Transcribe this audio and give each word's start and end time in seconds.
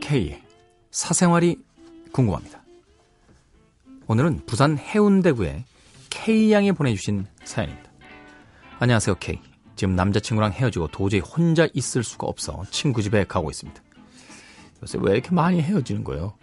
K의 0.00 0.42
사생활이 0.90 1.56
궁금합니다. 2.10 2.60
오늘은 4.08 4.44
부산 4.46 4.76
해운대구의 4.76 5.64
K양이 6.10 6.72
보내주신 6.72 7.26
사연입니다. 7.44 7.90
안녕하세요, 8.80 9.14
K. 9.20 9.40
지금 9.76 9.94
남자친구랑 9.94 10.52
헤어지고 10.52 10.88
도저히 10.88 11.20
혼자 11.20 11.68
있을 11.74 12.02
수가 12.02 12.26
없어 12.26 12.64
친구 12.70 13.02
집에 13.02 13.24
가고 13.24 13.50
있습니다. 13.50 13.80
요새 14.82 14.98
왜 15.00 15.12
이렇게 15.12 15.30
많이 15.30 15.62
헤어지는 15.62 16.02
거예요? 16.02 16.34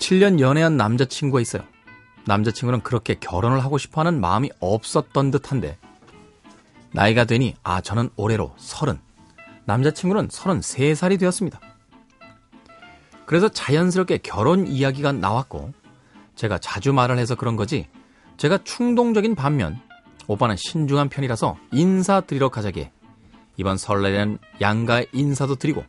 7년 0.00 0.40
연애한 0.40 0.76
남자친구가 0.76 1.40
있어요. 1.40 1.62
남자친구는 2.26 2.80
그렇게 2.82 3.14
결혼을 3.14 3.62
하고 3.62 3.78
싶어 3.78 4.00
하는 4.00 4.20
마음이 4.20 4.50
없었던 4.58 5.30
듯한데, 5.30 5.78
나이가 6.92 7.24
되니, 7.24 7.54
아, 7.62 7.80
저는 7.80 8.10
올해로 8.16 8.52
30. 8.56 8.98
남자친구는 9.66 10.28
33살이 10.28 11.20
되었습니다. 11.20 11.60
그래서 13.26 13.48
자연스럽게 13.48 14.18
결혼 14.18 14.66
이야기가 14.66 15.12
나왔고, 15.12 15.72
제가 16.34 16.58
자주 16.58 16.92
말을 16.92 17.18
해서 17.18 17.34
그런 17.34 17.56
거지, 17.56 17.86
제가 18.38 18.58
충동적인 18.64 19.34
반면, 19.34 19.80
오빠는 20.26 20.56
신중한 20.56 21.10
편이라서 21.10 21.56
인사드리러 21.72 22.48
가자기에, 22.48 22.90
이번 23.56 23.76
설날에는 23.76 24.38
양가의 24.60 25.08
인사도 25.12 25.56
드리고, 25.56 25.84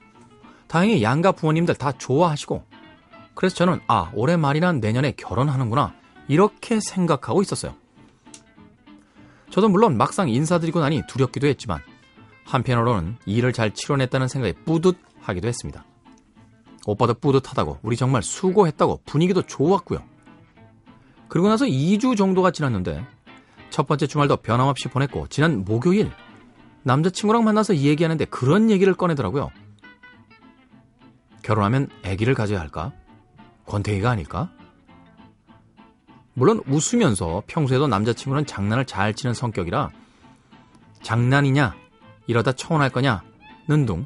다행히 0.68 1.02
양가 1.02 1.32
부모님들 1.32 1.76
다 1.76 1.92
좋아하시고, 1.94 2.64
그래서 3.42 3.56
저는 3.56 3.80
아, 3.88 4.12
올해 4.14 4.38
말이나 4.38 4.72
내년에 4.72 5.14
결혼하는구나. 5.14 5.96
이렇게 6.28 6.80
생각하고 6.80 7.42
있었어요. 7.42 7.74
저도 9.50 9.68
물론 9.68 9.98
막상 9.98 10.30
인사드리고 10.30 10.80
나니 10.80 11.02
두렵기도 11.08 11.48
했지만 11.48 11.80
한편으로는 12.46 13.18
일을 13.26 13.52
잘 13.52 13.74
치러냈다는 13.74 14.28
생각에 14.28 14.54
뿌듯하기도 14.54 15.48
했습니다. 15.48 15.84
오빠도 16.86 17.16
뿌듯하다고 17.16 17.80
우리 17.82 17.98
정말 17.98 18.22
수고했다고 18.22 19.02
분위기도 19.08 19.42
좋았고요. 19.42 20.04
그리고 21.28 21.50
나서 21.50 21.66
2주 21.66 22.16
정도가 22.16 22.52
지났는데 22.52 23.04
첫 23.72 23.88
번째 23.88 24.06
주말도 24.06 24.38
변함없이 24.38 24.88
보냈고 24.90 25.26
지난 25.30 25.66
목요일 25.66 26.12
남자친구랑 26.84 27.44
만나서 27.44 27.78
얘기하는데 27.78 28.24
그런 28.26 28.70
얘기를 28.70 28.94
꺼내더라고요. 28.94 29.50
결혼하면 31.42 31.90
아기를 32.06 32.36
가져야 32.36 32.60
할까? 32.60 32.92
권태기가 33.72 34.10
아닐까? 34.10 34.50
물론 36.34 36.62
웃으면서 36.68 37.44
평소에도 37.48 37.88
남자친구는 37.88 38.46
장난을 38.46 38.86
잘 38.86 39.14
치는 39.14 39.34
성격이라 39.34 39.90
장난이냐 41.02 41.76
이러다 42.28 42.54
청혼할 42.54 42.90
거냐 42.90 43.24
는둥 43.68 44.06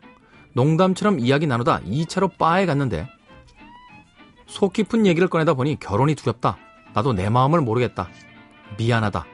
농담처럼 0.54 1.20
이야기 1.20 1.48
나누다 1.48 1.82
2차로 1.82 2.38
바에 2.38 2.66
갔는데 2.66 3.08
속 4.48 4.74
깊은 4.74 5.06
얘기를 5.06 5.28
꺼내다 5.28 5.54
보니 5.56 5.80
결혼이 5.80 6.16
두렵다. 6.16 6.58
나도 6.94 7.14
내 7.14 7.30
마음을 7.30 7.60
모르겠다. 7.62 8.08
미안하다. 8.78 9.26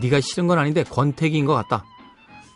네가 0.00 0.20
싫은 0.20 0.46
건 0.46 0.58
아닌데 0.58 0.84
권태기인 0.84 1.44
것 1.44 1.54
같다. 1.54 1.84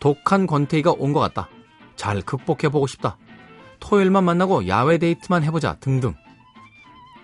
독한 0.01 0.47
권태기가 0.47 0.93
온 0.93 1.13
것 1.13 1.21
같다. 1.21 1.49
잘 1.97 2.23
극복해보고 2.23 2.87
싶다. 2.87 3.19
토요일만 3.81 4.25
만나고 4.25 4.69
야외 4.69 4.99
데이트만 4.99 5.43
해보자 5.45 5.75
등등. 5.81 6.15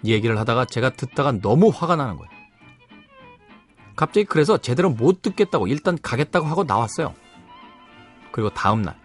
얘기를 0.05 0.38
하다가 0.38 0.66
제가 0.66 0.91
듣다가 0.91 1.33
너무 1.33 1.70
화가 1.74 1.97
나는 1.97 2.16
거예요. 2.16 2.30
갑자기 3.97 4.24
그래서 4.24 4.58
제대로 4.58 4.91
못 4.91 5.22
듣겠다고 5.22 5.66
일단 5.69 5.96
가겠다고 6.00 6.46
하고 6.46 6.64
나왔어요. 6.64 7.14
그리고 8.33 8.50
다음날. 8.50 8.96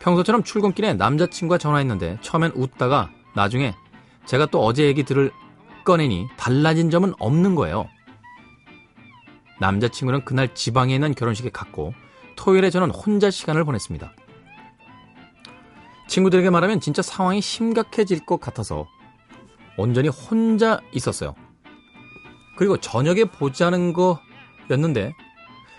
평소처럼 0.00 0.42
출근길에 0.42 0.94
남자친구가 0.94 1.58
전화했는데 1.58 2.18
처음엔 2.20 2.52
웃다가 2.54 3.10
나중에 3.34 3.74
제가 4.26 4.46
또 4.46 4.64
어제 4.64 4.84
얘기 4.84 5.04
들을 5.04 5.30
꺼내니 5.84 6.26
달라진 6.36 6.90
점은 6.90 7.14
없는 7.18 7.54
거예요. 7.54 7.88
남자친구는 9.60 10.24
그날 10.24 10.54
지방에 10.54 10.94
있는 10.94 11.14
결혼식에 11.14 11.50
갔고 11.50 11.94
토요일에 12.36 12.70
저는 12.70 12.90
혼자 12.90 13.30
시간을 13.30 13.64
보냈습니다. 13.64 14.12
친구들에게 16.08 16.50
말하면 16.50 16.80
진짜 16.80 17.02
상황이 17.02 17.40
심각해질 17.40 18.24
것 18.24 18.40
같아서 18.40 18.86
온전히 19.78 20.08
혼자 20.08 20.80
있었어요. 20.92 21.34
그리고 22.56 22.76
저녁에 22.76 23.24
보자는 23.24 23.94
거였는데 23.94 25.14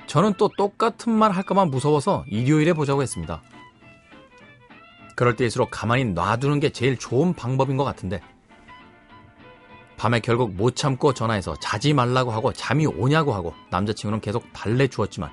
저는 0.08 0.34
또 0.38 0.50
똑같은 0.58 1.12
말 1.12 1.32
할까봐 1.32 1.66
무서워서 1.66 2.24
일요일에 2.28 2.74
보자고 2.74 3.04
했습니다. 3.04 3.44
그럴 5.16 5.36
때일수록 5.36 5.70
가만히 5.70 6.06
놔두는 6.06 6.62
게 6.62 6.70
제일 6.70 6.98
좋은 6.98 7.34
방법인 7.34 7.76
것 7.76 7.84
같은데 7.84 8.22
밤에 9.98 10.22
결국 10.22 10.54
못 10.54 10.78
참고 10.78 11.14
전화해서 11.14 11.58
자지 11.58 11.94
말라고 11.94 12.32
하고 12.32 12.54
잠이 12.54 12.86
오냐고 12.88 13.34
하고 13.34 13.54
남자친구는 13.70 14.22
계속 14.22 14.52
달래 14.54 14.88
주었지만 14.88 15.30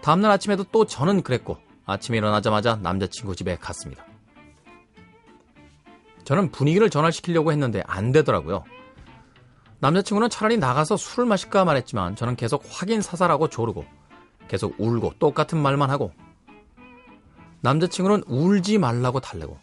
다음날 0.00 0.30
아침에도 0.30 0.64
또 0.72 0.86
저는 0.86 1.22
그랬고 1.22 1.58
아침에 1.84 2.16
일어나자마자 2.16 2.76
남자친구 2.76 3.36
집에 3.36 3.56
갔습니다. 3.56 4.07
저는 6.28 6.50
분위기를 6.50 6.90
전환시키려고 6.90 7.52
했는데 7.52 7.82
안 7.86 8.12
되더라고요. 8.12 8.62
남자친구는 9.78 10.28
차라리 10.28 10.58
나가서 10.58 10.98
술을 10.98 11.24
마실까 11.24 11.64
말했지만 11.64 12.16
저는 12.16 12.36
계속 12.36 12.62
확인 12.68 13.00
사살하고 13.00 13.48
조르고 13.48 13.86
계속 14.46 14.78
울고 14.78 15.14
똑같은 15.18 15.56
말만 15.56 15.88
하고 15.88 16.12
남자친구는 17.62 18.24
울지 18.26 18.76
말라고 18.76 19.20
달래고 19.20 19.58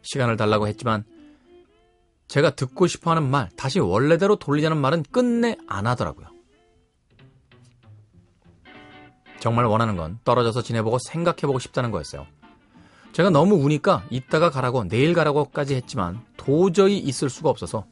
시간을 0.00 0.38
달라고 0.38 0.66
했지만 0.66 1.04
제가 2.26 2.54
듣고 2.54 2.86
싶어 2.86 3.10
하는 3.10 3.28
말, 3.28 3.50
다시 3.50 3.80
원래대로 3.80 4.36
돌리자는 4.36 4.78
말은 4.78 5.02
끝내 5.12 5.58
안 5.68 5.86
하더라고요. 5.86 6.26
정말 9.40 9.66
원하는 9.66 9.98
건 9.98 10.18
떨어져서 10.24 10.62
지내보고 10.62 10.96
생각해보고 11.00 11.58
싶다는 11.58 11.90
거였어요. 11.90 12.26
제가 13.14 13.30
너무 13.30 13.54
우니까 13.54 14.04
이따가 14.10 14.50
가라고 14.50 14.88
내일 14.88 15.14
가라고까지 15.14 15.76
했지만 15.76 16.20
도저히 16.36 16.98
있을 16.98 17.30
수가 17.30 17.48
없어서 17.48 17.86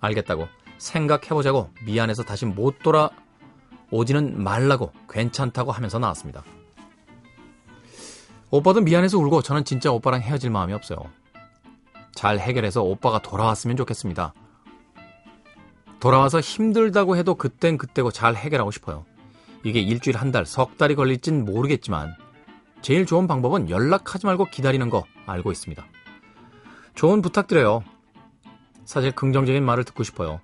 알겠다고 0.00 0.46
생각해보자고 0.78 1.70
미안해서 1.84 2.22
다시 2.22 2.46
못 2.46 2.76
돌아오지는 2.78 4.40
말라고 4.40 4.92
괜찮다고 5.10 5.72
하면서 5.72 5.98
나왔습니다. 5.98 6.44
오빠도 8.50 8.82
미안해서 8.82 9.18
울고 9.18 9.42
저는 9.42 9.64
진짜 9.64 9.90
오빠랑 9.90 10.20
헤어질 10.20 10.50
마음이 10.50 10.72
없어요. 10.74 10.98
잘 12.14 12.38
해결해서 12.38 12.84
오빠가 12.84 13.20
돌아왔으면 13.20 13.76
좋겠습니다. 13.76 14.32
돌아와서 15.98 16.38
힘들다고 16.38 17.16
해도 17.16 17.34
그땐 17.34 17.78
그때고 17.78 18.12
잘 18.12 18.36
해결하고 18.36 18.70
싶어요. 18.70 19.04
이게 19.64 19.80
일주일, 19.80 20.16
한 20.16 20.30
달, 20.30 20.46
석 20.46 20.78
달이 20.78 20.94
걸릴진 20.94 21.44
모르겠지만 21.44 22.14
제일 22.82 23.06
좋은 23.06 23.26
방법은 23.26 23.70
연락하지 23.70 24.26
말고 24.26 24.46
기다리는 24.46 24.90
거 24.90 25.04
알고 25.26 25.52
있습니다. 25.52 25.84
조언 26.94 27.22
부탁드려요. 27.22 27.82
사실 28.84 29.12
긍정적인 29.12 29.64
말을 29.64 29.84
듣고 29.84 30.02
싶어요. 30.02 30.40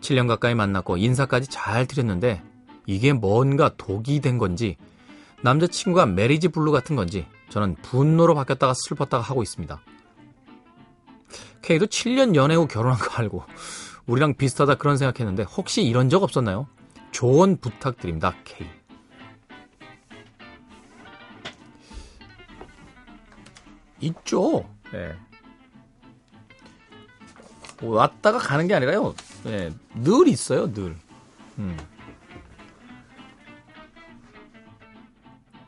7년 0.00 0.26
가까이 0.26 0.54
만났고 0.54 0.96
인사까지 0.96 1.48
잘 1.48 1.86
드렸는데 1.86 2.42
이게 2.86 3.12
뭔가 3.12 3.70
독이 3.76 4.20
된 4.20 4.38
건지 4.38 4.76
남자친구가 5.42 6.06
marriage 6.06 6.48
blue 6.48 6.72
같은 6.72 6.96
건지 6.96 7.26
저는 7.48 7.76
분노로 7.76 8.34
바뀌었다가 8.34 8.74
슬펐다가 8.74 9.22
하고 9.22 9.42
있습니다. 9.42 9.80
K도 11.62 11.86
7년 11.86 12.34
연애 12.34 12.56
후 12.56 12.66
결혼한 12.66 12.98
거 12.98 13.14
알고 13.14 13.44
우리랑 14.06 14.34
비슷하다 14.34 14.74
그런 14.76 14.96
생각했는데 14.96 15.44
혹시 15.44 15.84
이런 15.84 16.08
적 16.08 16.24
없었나요? 16.24 16.66
조언 17.12 17.56
부탁드립니다. 17.58 18.34
K. 18.44 18.66
있죠. 24.02 24.68
네. 24.92 25.16
왔다가 27.80 28.38
가는 28.38 28.68
게 28.68 28.74
아니라요. 28.74 29.14
네, 29.44 29.72
늘 29.94 30.28
있어요, 30.28 30.72
늘. 30.72 30.96
음. 31.58 31.76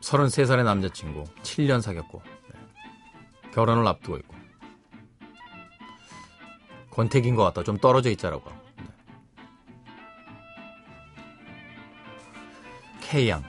33살의 0.01 0.63
남자친구, 0.63 1.23
7년 1.41 1.81
사귀었고, 1.81 2.21
네. 2.23 3.51
결혼을 3.53 3.85
앞두고 3.87 4.17
있고. 4.17 4.35
권태기인 6.91 7.35
것 7.35 7.43
같다. 7.43 7.63
좀 7.63 7.77
떨어져 7.77 8.09
있자라고. 8.11 8.49
네. 8.77 8.85
K양. 13.01 13.43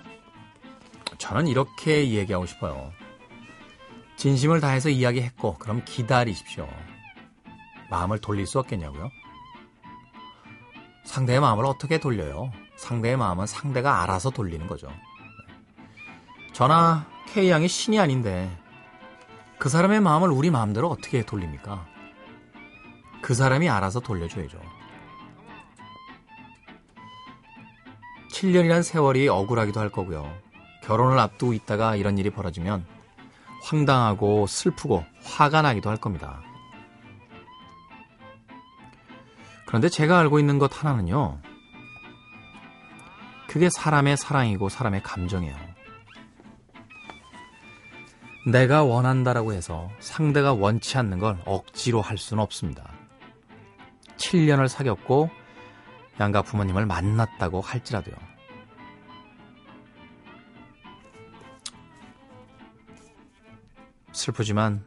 저는 1.18 1.46
이렇게 1.46 2.10
얘기하고 2.10 2.46
싶어요. 2.46 2.92
진심을 4.16 4.60
다해서 4.60 4.88
이야기했고, 4.88 5.58
그럼 5.58 5.82
기다리십시오. 5.84 6.68
마음을 7.90 8.18
돌릴 8.18 8.46
수 8.46 8.58
없겠냐고요? 8.58 9.10
상대의 11.04 11.40
마음을 11.40 11.64
어떻게 11.64 11.98
돌려요? 11.98 12.50
상대의 12.76 13.16
마음은 13.16 13.46
상대가 13.46 14.02
알아서 14.02 14.30
돌리는 14.30 14.66
거죠. 14.66 14.88
저나 16.52 17.06
K양이 17.32 17.68
신이 17.68 17.98
아닌데 17.98 18.50
그 19.58 19.68
사람의 19.68 20.00
마음을 20.00 20.30
우리 20.30 20.50
마음대로 20.50 20.88
어떻게 20.88 21.24
돌립니까? 21.24 21.86
그 23.22 23.34
사람이 23.34 23.68
알아서 23.68 24.00
돌려줘야죠. 24.00 24.60
7년이란 28.32 28.82
세월이 28.82 29.28
억울하기도 29.28 29.80
할 29.80 29.90
거고요. 29.90 30.30
결혼을 30.82 31.18
앞두고 31.18 31.52
있다가 31.54 31.96
이런 31.96 32.18
일이 32.18 32.30
벌어지면 32.30 32.86
황당하고 33.66 34.46
슬프고 34.46 35.04
화가 35.24 35.62
나기도 35.62 35.90
할 35.90 35.96
겁니다. 35.96 36.40
그런데 39.66 39.88
제가 39.88 40.18
알고 40.20 40.38
있는 40.38 40.58
것 40.58 40.84
하나는요. 40.84 41.40
그게 43.48 43.68
사람의 43.68 44.16
사랑이고 44.16 44.68
사람의 44.68 45.02
감정이에요. 45.02 45.56
내가 48.52 48.84
원한다라고 48.84 49.52
해서 49.52 49.90
상대가 49.98 50.52
원치 50.52 50.96
않는 50.98 51.18
걸 51.18 51.36
억지로 51.44 52.00
할 52.00 52.16
수는 52.16 52.40
없습니다. 52.44 52.92
7년을 54.18 54.68
사귀었고 54.68 55.30
양가 56.20 56.42
부모님을 56.42 56.86
만났다고 56.86 57.60
할지라도요. 57.60 58.14
슬프지만 64.26 64.84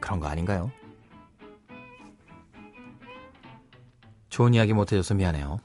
그런 0.00 0.18
거 0.18 0.26
아닌가요? 0.26 0.72
좋은 4.30 4.52
이야기 4.52 4.72
못해줘서 4.72 5.14
미안해요. 5.14 5.60